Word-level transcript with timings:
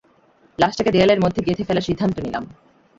লাশটাকে 0.59 0.91
দেয়ালের 0.91 1.19
মধ্যে 1.21 1.41
গেঁথে 1.45 1.63
ফেলার 1.67 1.87
সিদ্ধান্ত 1.87 2.15
নিলাম। 2.19 2.43